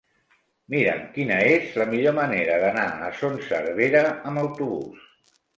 Mira'm 0.73 1.03
quina 1.17 1.35
és 1.49 1.77
la 1.81 1.87
millor 1.93 2.17
manera 2.21 2.57
d'anar 2.65 2.87
a 3.09 3.13
Son 3.21 3.39
Servera 3.51 4.03
amb 4.33 4.47
autobús. 4.47 5.07